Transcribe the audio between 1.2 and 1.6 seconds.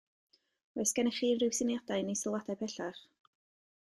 unrhyw